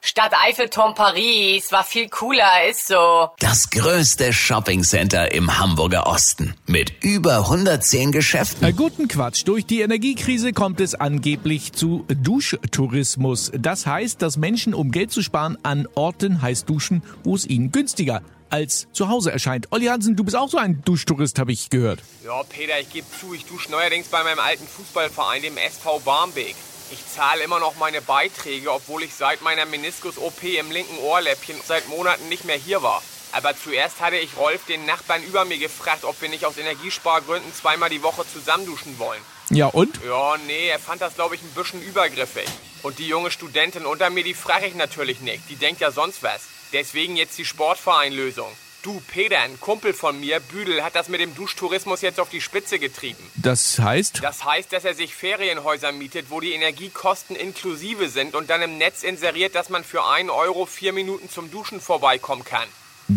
[0.00, 3.30] Stadt Eiffelturm Paris war viel cooler, ist so.
[3.40, 8.66] Das größte Shoppingcenter im Hamburger Osten mit über 110 Geschäften.
[8.66, 9.42] Äh, guten Quatsch.
[9.44, 13.50] Durch die Energiekrise kommt es angeblich zu Duschtourismus.
[13.58, 17.72] Das heißt, dass Menschen, um Geld zu sparen, an Orten heiß duschen, wo es ihnen
[17.72, 19.68] günstiger als zu Hause erscheint.
[19.72, 22.00] Olli Hansen, du bist auch so ein Duschtourist, habe ich gehört.
[22.24, 26.54] Ja, Peter, ich gebe zu, ich dusche neuerdings bei meinem alten Fußballverein, dem SV Barmbek.
[26.90, 31.86] Ich zahle immer noch meine Beiträge, obwohl ich seit meiner Meniskus-OP im linken Ohrläppchen seit
[31.88, 33.02] Monaten nicht mehr hier war.
[33.32, 37.52] Aber zuerst hatte ich Rolf, den Nachbarn über mir, gefragt, ob wir nicht aus Energiespargründen
[37.54, 39.20] zweimal die Woche zusammen duschen wollen.
[39.50, 40.00] Ja, und?
[40.02, 42.48] Ja, nee, er fand das, glaube ich, ein bisschen übergriffig.
[42.82, 45.42] Und die junge Studentin unter mir, die frage ich natürlich nicht.
[45.50, 46.42] Die denkt ja sonst was.
[46.72, 48.50] Deswegen jetzt die Sportvereinlösung.
[48.82, 52.40] Du, Peter, ein Kumpel von mir, Büdel, hat das mit dem Duschtourismus jetzt auf die
[52.40, 53.18] Spitze getrieben.
[53.34, 54.22] Das heißt?
[54.22, 58.78] Das heißt, dass er sich Ferienhäuser mietet, wo die Energiekosten inklusive sind und dann im
[58.78, 62.68] Netz inseriert, dass man für 1 Euro vier Minuten zum Duschen vorbeikommen kann.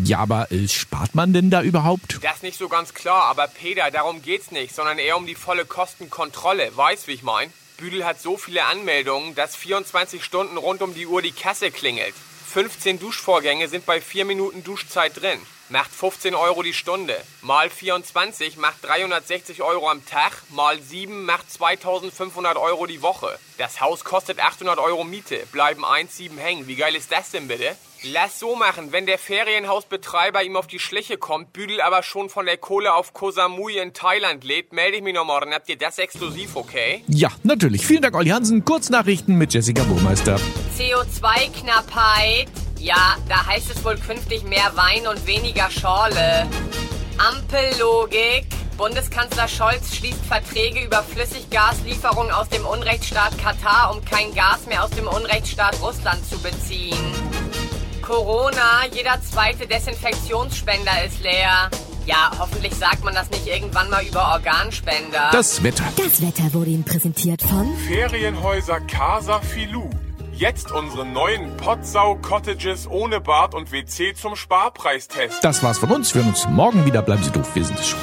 [0.03, 2.17] Ja, aber äh, spart man denn da überhaupt?
[2.23, 5.35] Das ist nicht so ganz klar, aber Peter, darum geht's nicht, sondern eher um die
[5.35, 6.75] volle Kostenkontrolle.
[6.75, 7.53] Weißt, wie ich mein?
[7.77, 12.15] Büdel hat so viele Anmeldungen, dass 24 Stunden rund um die Uhr die Kasse klingelt.
[12.51, 15.39] 15 Duschvorgänge sind bei 4 Minuten Duschzeit drin.
[15.69, 17.15] Macht 15 Euro die Stunde.
[17.41, 20.33] Mal 24 macht 360 Euro am Tag.
[20.49, 23.39] Mal 7 macht 2500 Euro die Woche.
[23.57, 25.47] Das Haus kostet 800 Euro Miete.
[25.53, 26.67] Bleiben 1,7 hängen.
[26.67, 27.77] Wie geil ist das denn bitte?
[28.03, 32.47] Lass so machen, wenn der Ferienhausbetreiber ihm auf die Schliche kommt, Büdel aber schon von
[32.47, 35.53] der Kohle auf Koh Samui in Thailand lädt, melde ich mich noch morgen.
[35.53, 37.03] Habt ihr das exklusiv, okay?
[37.07, 37.85] Ja, natürlich.
[37.85, 38.65] Vielen Dank, Olli Hansen.
[38.65, 40.39] Kurznachrichten mit Jessica Burmeister.
[40.79, 42.40] CO2-Knappheit.
[42.81, 46.47] Ja, da heißt es wohl künftig mehr Wein und weniger Schorle.
[47.17, 48.47] Ampellogik.
[48.75, 54.89] Bundeskanzler Scholz schließt Verträge über Flüssiggaslieferungen aus dem Unrechtsstaat Katar, um kein Gas mehr aus
[54.89, 56.97] dem Unrechtsstaat Russland zu beziehen.
[58.01, 61.69] Corona, jeder zweite Desinfektionsspender ist leer.
[62.07, 65.29] Ja, hoffentlich sagt man das nicht irgendwann mal über Organspender.
[65.31, 65.83] Das Wetter.
[65.97, 69.87] Das Wetter wurde Ihnen präsentiert von Ferienhäuser Casa Filou.
[70.41, 75.43] Jetzt unsere neuen Potsau-Cottages ohne Bad und WC zum Sparpreistest.
[75.43, 76.15] Das war's von uns.
[76.15, 77.03] Wir hören uns morgen wieder.
[77.03, 77.47] Bleiben Sie doof.
[77.53, 77.99] Wir sind es schon.